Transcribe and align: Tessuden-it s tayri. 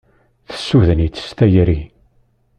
Tessuden-it 0.49 1.17
s 1.29 1.31
tayri. 1.37 1.79